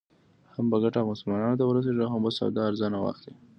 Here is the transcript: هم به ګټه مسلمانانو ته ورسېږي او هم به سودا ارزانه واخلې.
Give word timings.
هم 0.53 0.65
به 0.71 0.77
ګټه 0.83 1.01
مسلمانانو 1.11 1.59
ته 1.59 1.65
ورسېږي 1.65 2.01
او 2.03 2.09
هم 2.13 2.21
به 2.25 2.31
سودا 2.37 2.61
ارزانه 2.69 2.97
واخلې. 3.01 3.33